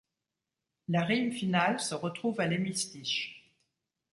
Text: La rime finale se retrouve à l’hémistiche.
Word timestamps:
La 0.87 1.03
rime 1.03 1.31
finale 1.31 1.79
se 1.79 1.93
retrouve 1.93 2.41
à 2.41 2.47
l’hémistiche. 2.47 3.53